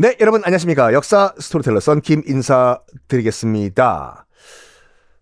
네, 0.00 0.16
여러분 0.18 0.40
안녕하십니까. 0.42 0.94
역사 0.94 1.34
스토리텔러 1.38 1.78
썬킴 1.78 2.22
인사드리겠습니다. 2.26 4.26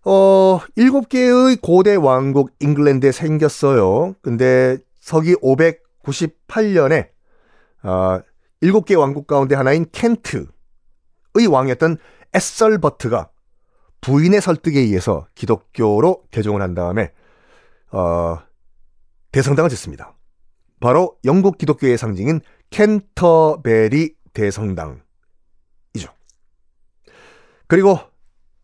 어, 0.05 0.59
일곱 0.77 1.09
개의 1.09 1.57
고대 1.61 1.95
왕국 1.95 2.51
잉글랜드에 2.61 3.11
생겼어요. 3.11 4.15
근데 4.21 4.77
서기 5.01 5.35
598년에 5.35 7.09
어, 7.83 8.21
일곱 8.61 8.85
개 8.85 8.95
왕국 8.95 9.27
가운데 9.27 9.53
하나인 9.53 9.85
켄트의 9.91 10.47
왕이었던 11.49 11.97
에설버트가 12.33 13.31
부인의 13.99 14.39
설득에 14.39 14.79
의해서 14.79 15.27
기독교로 15.35 16.23
개종을 16.31 16.61
한 16.61 16.73
다음에 16.73 17.11
어, 17.91 18.37
대성당을 19.33 19.69
짓습니다. 19.71 20.15
바로 20.79 21.17
영국 21.25 21.57
기독교의 21.57 21.97
상징인 21.97 22.39
켄터베리 22.69 24.18
대성당이죠. 24.33 25.01
그리고 27.67 27.99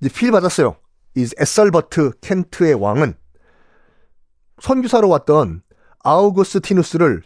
이제 0.02 0.10
필 0.14 0.32
받았어요. 0.32 0.78
이 1.16 1.28
에설버트 1.38 2.20
켄트의 2.22 2.74
왕은 2.74 3.16
선교사로 4.62 5.10
왔던 5.10 5.62
아우구스티누스를 6.04 7.24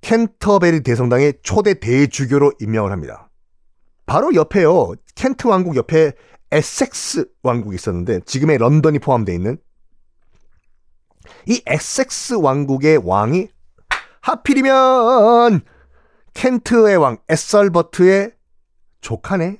켄터베리 0.00 0.82
대성당의 0.82 1.34
초대 1.42 1.74
대주교로 1.74 2.52
임명을 2.60 2.92
합니다. 2.92 3.30
바로 4.06 4.34
옆에요. 4.34 4.92
켄트 5.14 5.46
왕국 5.46 5.76
옆에 5.76 6.12
에섹스 6.52 7.26
왕국이 7.42 7.74
있었는데 7.74 8.20
지금의 8.26 8.58
런던이 8.58 8.98
포함되어 8.98 9.34
있는 9.34 9.56
이 11.46 11.62
에섹스 11.66 12.34
왕국의 12.34 13.00
왕이 13.04 13.48
하필이면 14.20 15.62
켄트의 16.34 16.96
왕 16.96 17.18
에설버트의 17.28 18.32
조카네. 19.00 19.58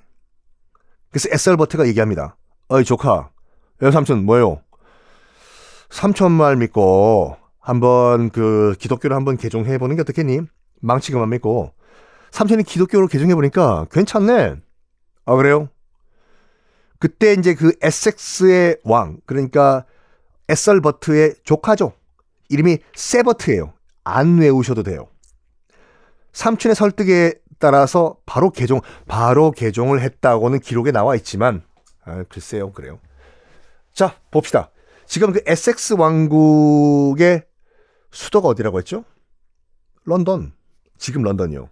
그래서 1.11 1.28
에설버트가 1.33 1.86
얘기합니다. 1.89 2.36
어이 2.69 2.85
조카, 2.85 3.30
예 3.83 3.90
삼촌 3.90 4.24
뭐요? 4.24 4.61
삼촌 5.90 6.33
말 6.33 6.57
믿고 6.57 7.36
한번 7.61 8.30
그 8.30 8.74
기독교를 8.79 9.17
한번 9.17 9.36
개종해 9.36 9.79
보는 9.79 9.96
게 9.96 10.02
어떻겠니? 10.02 10.40
망치 10.80 11.12
그만 11.12 11.30
믿고 11.30 11.73
삼촌이 12.33 12.64
기독교로 12.64 13.06
개종해 13.06 13.35
보니까 13.35 13.86
괜찮네. 13.91 14.56
아 15.24 15.36
그래요? 15.36 15.68
그때 16.98 17.35
이제 17.35 17.55
그 17.55 17.73
에섹스의 17.80 18.79
왕 18.85 19.18
그러니까 19.24 19.85
에설버트의 20.48 21.36
조카죠. 21.45 21.92
이름이 22.48 22.79
세버트예요. 22.95 23.73
안 24.05 24.39
외우셔도 24.39 24.83
돼요. 24.83 25.08
삼촌의 26.34 26.74
설득에 26.74 27.34
따라서 27.58 28.18
바로 28.27 28.50
개종, 28.50 28.80
바로 29.08 29.50
개종을 29.50 30.02
했다고는 30.02 30.61
기록에 30.61 30.90
나와 30.92 31.17
있지만, 31.17 31.62
아, 32.05 32.24
글쎄요, 32.28 32.72
그래요. 32.72 32.98
자, 33.95 34.17
봅시다. 34.30 34.70
지금 35.06 35.33
그 35.33 35.40
에섹스 35.46 35.94
왕국의 35.94 37.44
수도가 38.11 38.48
어디라고 38.48 38.78
했죠? 38.78 39.05
런던. 40.05 40.52
지금 40.98 41.23
런던이요. 41.23 41.70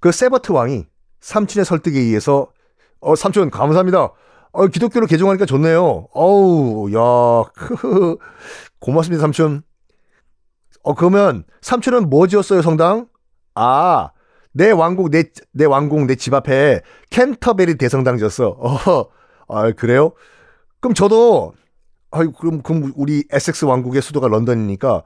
그 0.00 0.12
세버트 0.12 0.52
왕이 0.52 0.86
삼촌의 1.20 1.64
설득에 1.64 1.98
의해서, 1.98 2.52
어, 3.00 3.16
삼촌, 3.16 3.50
감사합니다. 3.50 4.12
어, 4.52 4.66
기독교로 4.68 5.06
개종하니까 5.06 5.44
좋네요. 5.46 6.08
어우, 6.12 6.90
야, 6.92 7.50
크흐. 7.54 8.18
고맙습니다, 8.78 9.20
삼촌. 9.20 9.62
어, 10.82 10.94
그러면 10.94 11.44
삼촌은 11.60 12.08
뭐 12.08 12.26
지었어요, 12.28 12.62
성당? 12.62 13.08
아, 13.60 14.10
내 14.52 14.70
왕국, 14.70 15.10
내, 15.10 15.24
내 15.52 15.64
왕국, 15.64 16.04
내 16.06 16.14
집 16.16 16.34
앞에 16.34 16.80
캔터베리 17.10 17.76
대성당 17.76 18.18
지었어. 18.18 18.48
어, 18.58 19.06
아, 19.48 19.72
그래요? 19.72 20.12
그럼 20.80 20.94
저도, 20.94 21.52
아 22.10 22.18
그럼, 22.38 22.62
그럼 22.62 22.92
우리 22.96 23.24
에섹스 23.32 23.64
왕국의 23.64 24.00
수도가 24.02 24.28
런던이니까 24.28 25.02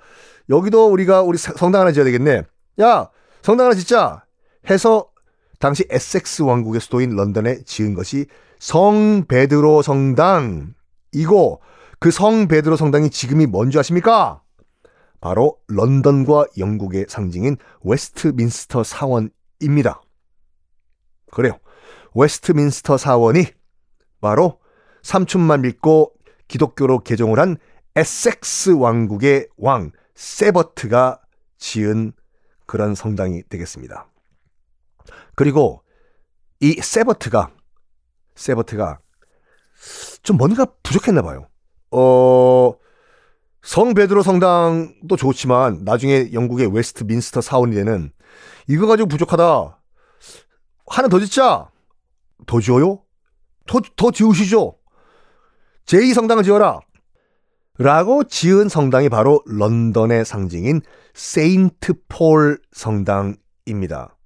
여기도 0.50 0.90
우리가 0.92 1.22
우리 1.22 1.38
성당 1.38 1.80
하나 1.82 1.92
지어야 1.92 2.04
되겠네. 2.04 2.42
야, 2.80 3.08
성당 3.42 3.66
하나 3.66 3.74
짓자! 3.74 4.24
해서 4.70 5.08
당시 5.58 5.84
에섹스 5.90 6.42
왕국의 6.42 6.80
수도인 6.80 7.16
런던에 7.16 7.62
지은 7.64 7.94
것이 7.94 8.26
성 8.58 9.24
베드로 9.28 9.82
성당이고 9.82 11.60
그 11.98 12.10
성 12.10 12.48
베드로 12.48 12.76
성당이 12.76 13.10
지금이 13.10 13.46
뭔지 13.46 13.78
아십니까? 13.78 14.42
바로 15.22 15.56
런던과 15.68 16.46
영국의 16.58 17.06
상징인 17.08 17.56
웨스트민스터 17.84 18.82
사원입니다. 18.82 20.02
그래요. 21.30 21.58
웨스트민스터 22.14 22.98
사원이 22.98 23.46
바로 24.20 24.60
삼촌만 25.02 25.62
믿고 25.62 26.12
기독교로 26.48 26.98
개종을 27.04 27.38
한 27.38 27.56
에섹스 27.94 28.70
왕국의 28.70 29.48
왕 29.56 29.92
세버트가 30.16 31.20
지은 31.56 32.12
그런 32.66 32.96
성당이 32.96 33.44
되겠습니다. 33.48 34.08
그리고 35.36 35.82
이 36.58 36.74
세버트가 36.74 37.54
세버트가 38.34 38.98
좀 40.24 40.36
뭔가 40.36 40.66
부족했나 40.82 41.22
봐요. 41.22 41.46
어, 41.92 42.74
성 43.62 43.94
베드로 43.94 44.22
성당도 44.22 45.16
좋지만 45.16 45.84
나중에 45.84 46.30
영국의 46.32 46.74
웨스트 46.74 47.04
민스터 47.04 47.40
사원이 47.40 47.74
되는 47.74 48.12
이거 48.68 48.86
가지고 48.86 49.08
부족하다. 49.08 49.78
하나 50.86 51.08
더 51.08 51.20
짓자. 51.20 51.70
더 52.46 52.60
지어요? 52.60 53.02
더, 53.66 53.80
더 53.96 54.10
지으시죠. 54.10 54.76
제2성당을 55.86 56.44
지어라. 56.44 56.80
라고 57.78 58.24
지은 58.24 58.68
성당이 58.68 59.08
바로 59.08 59.42
런던의 59.46 60.24
상징인 60.24 60.82
세인트 61.14 61.94
폴 62.08 62.60
성당입니다. 62.72 64.16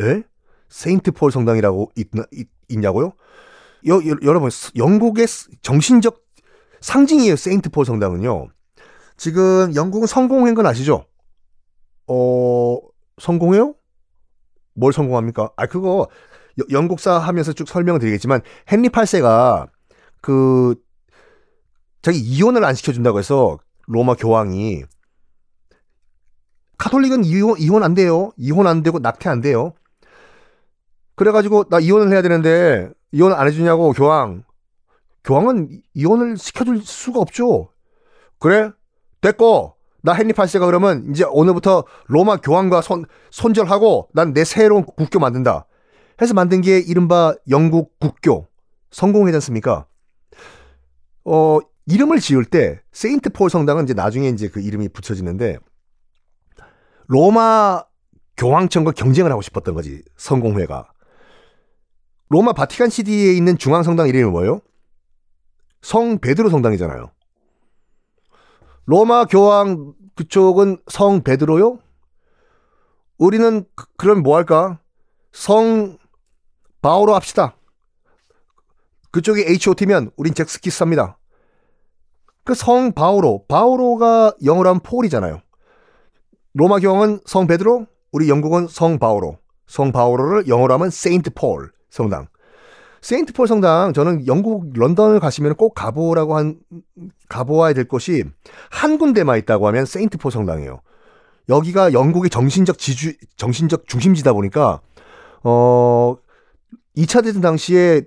에? 0.00 0.22
세인트 0.68 1.12
폴 1.12 1.30
성당이라고 1.30 1.92
있, 1.96 2.08
있, 2.32 2.48
있냐고요? 2.68 3.12
여, 3.86 3.96
여, 3.96 4.16
여러분, 4.22 4.50
영국의 4.76 5.26
정신적 5.60 6.23
상징이에요. 6.84 7.36
세인트 7.36 7.70
폴 7.70 7.86
성당은요. 7.86 8.48
지금 9.16 9.74
영국은 9.74 10.06
성공한 10.06 10.54
건 10.54 10.66
아시죠? 10.66 11.06
어, 12.06 12.78
성공해요? 13.18 13.74
뭘 14.74 14.92
성공합니까? 14.92 15.50
아, 15.56 15.64
그거 15.64 16.08
영국사 16.70 17.18
하면서 17.18 17.54
쭉 17.54 17.66
설명을 17.66 18.00
드리겠지만 18.00 18.42
헨리 18.70 18.90
8세가 18.90 19.68
그 20.20 20.74
자기 22.02 22.18
이혼을 22.18 22.62
안 22.62 22.74
시켜준다고 22.74 23.18
해서 23.18 23.58
로마 23.86 24.14
교황이 24.14 24.82
카톨릭은 26.76 27.24
이혼, 27.24 27.58
이혼 27.58 27.82
안 27.82 27.94
돼요. 27.94 28.30
이혼 28.36 28.66
안 28.66 28.82
되고 28.82 28.98
낙태 28.98 29.30
안 29.30 29.40
돼요. 29.40 29.72
그래가지고 31.14 31.70
나 31.70 31.80
이혼을 31.80 32.12
해야 32.12 32.20
되는데 32.20 32.90
이혼 33.10 33.32
안 33.32 33.46
해주냐고 33.46 33.92
교황 33.92 34.44
교황은 35.24 35.80
이혼을 35.94 36.36
시켜줄 36.36 36.82
수가 36.84 37.20
없죠. 37.20 37.70
그래? 38.38 38.70
됐고, 39.20 39.74
나 40.02 40.14
헨리 40.14 40.32
8세가 40.32 40.66
그러면 40.66 41.06
이제 41.10 41.24
오늘부터 41.24 41.84
로마 42.06 42.36
교황과 42.36 42.82
손, 42.82 43.06
손절하고 43.30 44.10
난 44.12 44.34
내 44.34 44.44
새로운 44.44 44.84
국교 44.84 45.18
만든다. 45.18 45.66
해서 46.20 46.34
만든 46.34 46.60
게 46.60 46.78
이른바 46.78 47.34
영국 47.48 47.98
국교 47.98 48.46
성공회지 48.90 49.36
않습니까? 49.36 49.86
어, 51.24 51.58
이름을 51.86 52.20
지을 52.20 52.44
때 52.44 52.80
세인트 52.92 53.30
폴 53.30 53.48
성당은 53.50 53.84
이제 53.84 53.94
나중에 53.94 54.28
이제 54.28 54.48
그 54.48 54.60
이름이 54.60 54.90
붙여지는데 54.90 55.56
로마 57.06 57.82
교황청과 58.36 58.92
경쟁을 58.92 59.30
하고 59.30 59.42
싶었던 59.42 59.74
거지 59.74 60.02
성공회가 60.16 60.90
로마 62.28 62.52
바티칸 62.52 62.90
시티에 62.90 63.32
있는 63.32 63.56
중앙 63.58 63.82
성당 63.82 64.08
이름이 64.08 64.30
뭐예요? 64.30 64.60
성 65.84 66.18
베드로 66.18 66.48
성당이잖아요. 66.48 67.10
로마 68.86 69.26
교황 69.26 69.92
그쪽은 70.16 70.78
성 70.88 71.22
베드로요? 71.22 71.78
우리는 73.18 73.66
그, 73.74 73.84
그럼 73.98 74.22
뭐 74.22 74.36
할까? 74.36 74.80
성 75.32 75.98
바오로 76.80 77.14
합시다. 77.14 77.58
그쪽이 79.10 79.42
HOT면 79.46 80.10
우린 80.16 80.32
잭스키스 80.32 80.82
합니다. 80.82 81.18
그 82.44 82.54
성 82.54 82.92
바오로, 82.92 83.44
바오로가 83.46 84.34
영어로 84.42 84.68
하면 84.70 84.80
폴이잖아요. 84.80 85.42
로마 86.54 86.78
교황은 86.78 87.20
성 87.26 87.46
베드로, 87.46 87.86
우리 88.10 88.30
영국은 88.30 88.68
성 88.68 88.98
바오로. 88.98 89.36
성 89.66 89.92
바오로를 89.92 90.48
영어로 90.48 90.72
하면 90.74 90.88
세인트 90.88 91.30
폴 91.34 91.72
성당. 91.90 92.28
세인트 93.04 93.34
폴 93.34 93.46
성당 93.46 93.92
저는 93.92 94.26
영국 94.26 94.72
런던을 94.72 95.20
가시면 95.20 95.56
꼭 95.56 95.74
가보라고 95.74 96.38
한 96.38 96.56
가보아야 97.28 97.74
될 97.74 97.86
곳이 97.86 98.24
한 98.70 98.96
군데만 98.96 99.36
있다고 99.40 99.68
하면 99.68 99.84
세인트 99.84 100.16
폴 100.16 100.32
성당이에요. 100.32 100.80
여기가 101.50 101.92
영국의 101.92 102.30
정신적 102.30 102.78
지주 102.78 103.12
정신적 103.36 103.88
중심지다 103.88 104.32
보니까 104.32 104.80
어 105.42 106.16
2차 106.96 107.22
대전 107.22 107.42
당시에 107.42 108.04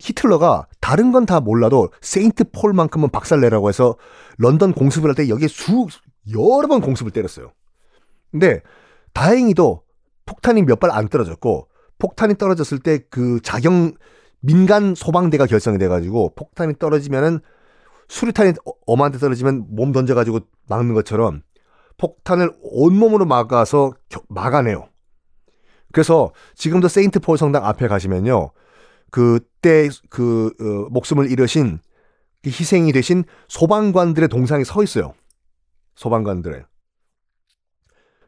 히틀러가 0.00 0.66
다른 0.80 1.12
건 1.12 1.24
다 1.24 1.38
몰라도 1.38 1.90
세인트 2.00 2.50
폴만큼은 2.50 3.10
박살내라고 3.10 3.68
해서 3.68 3.94
런던 4.38 4.72
공습을 4.72 5.08
할 5.08 5.14
때 5.14 5.28
여기에 5.28 5.46
수 5.46 5.86
여러 6.32 6.66
번 6.66 6.80
공습을 6.80 7.12
때렸어요. 7.12 7.52
근데 8.32 8.60
다행히도 9.12 9.82
폭탄이 10.26 10.62
몇 10.62 10.80
발 10.80 10.90
안 10.90 11.08
떨어졌고 11.08 11.68
폭탄이 12.00 12.34
떨어졌을 12.38 12.80
때 12.80 12.98
그 13.08 13.38
자경 13.44 13.92
민간 14.40 14.94
소방대가 14.94 15.46
결성이 15.46 15.78
돼가지고 15.78 16.34
폭탄이 16.34 16.74
떨어지면은 16.78 17.40
수류탄이 18.08 18.50
어, 18.64 18.72
어마한테 18.86 19.18
떨어지면 19.18 19.66
몸 19.70 19.92
던져가지고 19.92 20.40
막는 20.68 20.94
것처럼 20.94 21.42
폭탄을 21.98 22.52
온몸으로 22.60 23.24
막아서 23.24 23.92
막아내요. 24.28 24.88
그래서 25.92 26.32
지금도 26.54 26.88
세인트 26.88 27.20
폴 27.20 27.38
성당 27.38 27.64
앞에 27.64 27.88
가시면요. 27.88 28.50
그때 29.10 29.88
그 30.10 30.52
어, 30.60 30.90
목숨을 30.90 31.30
잃으신 31.30 31.80
그 32.42 32.50
희생이 32.50 32.92
되신 32.92 33.24
소방관들의 33.48 34.28
동상이 34.28 34.64
서 34.64 34.82
있어요. 34.82 35.14
소방관들의. 35.94 36.64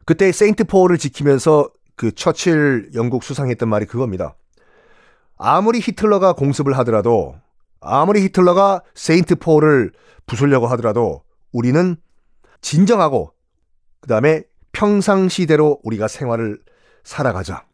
그때 0.05 0.31
세인트 0.31 0.63
폴을 0.63 0.97
지키면서 0.97 1.69
그 1.95 2.11
처칠 2.11 2.89
영국 2.95 3.23
수상했던 3.23 3.69
말이 3.69 3.85
그겁니다. 3.85 4.35
아무리 5.39 5.79
히틀러가 5.79 6.33
공습을 6.33 6.77
하더라도 6.79 7.35
아무리 7.79 8.21
히틀러가 8.23 8.83
세인트 8.93 9.35
폴을 9.35 9.93
부수려고 10.25 10.67
하더라도 10.67 11.23
우리는 11.53 11.95
진정하고 12.61 13.33
그 14.01 14.09
다음에 14.09 14.43
평상시대로 14.73 15.79
우리가 15.83 16.09
생활을 16.09 16.59
살아가자. 17.03 17.65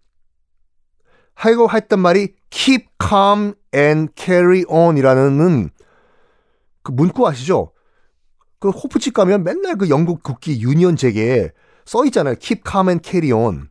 하고 1.33 1.69
했던 1.69 1.99
말이 1.99 2.35
keep 2.51 2.87
calm 3.01 3.55
and 3.73 4.13
carry 4.15 4.63
on 4.67 4.97
이라는 4.97 5.71
그 6.83 6.91
문구 6.91 7.27
아시죠? 7.27 7.73
그 8.59 8.69
호프집 8.69 9.13
가면 9.15 9.43
맨날 9.43 9.75
그 9.75 9.89
영국 9.89 10.21
국기 10.23 10.61
유니언 10.61 10.95
잭에 10.95 11.51
써 11.83 12.05
있잖아요. 12.05 12.35
keep 12.39 12.61
calm 12.65 12.89
and 12.89 13.07
carry 13.07 13.31
on. 13.31 13.69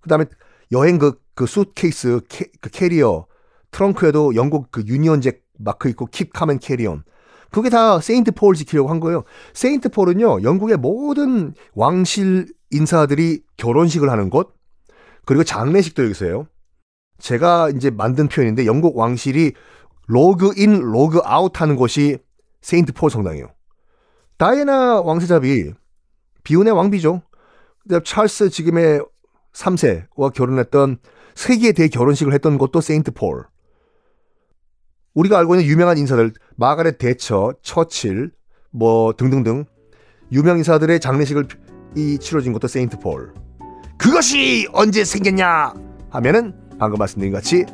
그 0.00 0.08
다음에 0.08 0.26
여행 0.72 0.98
그, 0.98 1.20
그 1.34 1.46
수트케이스, 1.46 2.20
캐, 2.28 2.46
그 2.60 2.70
캐리어, 2.70 3.26
트렁크에도 3.70 4.34
영국 4.34 4.70
그 4.70 4.82
유니언 4.86 5.20
잭 5.20 5.44
마크 5.58 5.88
있고 5.88 6.08
and 6.48 6.64
carry 6.64 6.86
on. 6.86 7.04
그게 7.50 7.70
다 7.70 8.00
세인트 8.00 8.32
폴 8.32 8.54
지키려고 8.54 8.90
한 8.90 9.00
거예요. 9.00 9.24
세인트 9.54 9.90
폴은요, 9.90 10.42
영국의 10.42 10.76
모든 10.76 11.54
왕실 11.74 12.46
인사들이 12.70 13.42
결혼식을 13.56 14.10
하는 14.10 14.30
곳, 14.30 14.54
그리고 15.24 15.44
장례식도 15.44 16.04
여기서 16.04 16.24
해요. 16.26 16.46
제가 17.18 17.70
이제 17.70 17.90
만든 17.90 18.28
표현인데 18.28 18.66
영국 18.66 18.96
왕실이 18.96 19.52
로그인, 20.06 20.80
로그아웃 20.80 21.60
하는 21.60 21.76
곳이 21.76 22.18
세인트 22.60 22.92
폴 22.92 23.10
성당이에요. 23.10 23.48
다이애나 24.38 25.00
왕세자비, 25.00 25.72
비운의 26.44 26.72
왕비죠. 26.72 27.22
찰스 28.04 28.50
지금의 28.50 29.00
3세와 29.56 30.32
결혼했던 30.32 30.98
세기의 31.34 31.72
대결혼식을 31.72 32.32
했던 32.32 32.58
곳도 32.58 32.80
세인트 32.80 33.12
폴. 33.12 33.44
우리가 35.14 35.38
알고 35.38 35.54
있는 35.54 35.66
유명한 35.66 35.96
인사들 35.96 36.32
마가렛 36.56 36.98
대처, 36.98 37.54
처칠 37.62 38.32
뭐 38.70 39.14
등등등 39.14 39.64
유명 40.32 40.58
인사들의 40.58 41.00
장례식을 41.00 41.48
이 41.96 42.18
치러진 42.18 42.52
것도 42.52 42.68
세인트 42.68 42.98
폴. 42.98 43.32
그것이 43.96 44.68
언제 44.72 45.04
생겼냐 45.04 45.72
하면은 46.10 46.54
방금 46.78 46.98
말씀드린 46.98 47.32
같이 47.32 47.64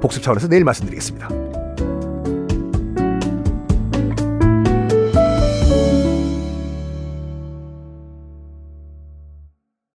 복습 0.00 0.22
차원에서 0.22 0.46
내일 0.48 0.64
말씀드리겠습니다. 0.64 1.45